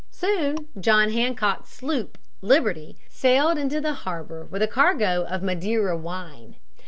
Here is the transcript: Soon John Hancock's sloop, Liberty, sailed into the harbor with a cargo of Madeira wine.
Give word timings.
Soon 0.09 0.67
John 0.79 1.11
Hancock's 1.11 1.69
sloop, 1.69 2.17
Liberty, 2.41 2.97
sailed 3.07 3.59
into 3.59 3.79
the 3.79 3.93
harbor 3.93 4.45
with 4.45 4.63
a 4.63 4.67
cargo 4.67 5.25
of 5.25 5.43
Madeira 5.43 5.95
wine. 5.95 6.55